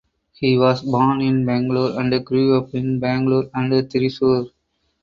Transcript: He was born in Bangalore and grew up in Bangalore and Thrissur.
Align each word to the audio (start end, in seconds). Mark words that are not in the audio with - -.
He 0.33 0.57
was 0.57 0.81
born 0.81 1.21
in 1.21 1.45
Bangalore 1.45 1.99
and 2.01 2.25
grew 2.25 2.57
up 2.57 2.73
in 2.73 2.99
Bangalore 2.99 3.51
and 3.53 3.71
Thrissur. 3.87 4.47